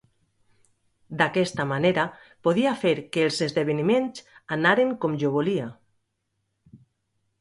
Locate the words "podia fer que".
2.47-3.27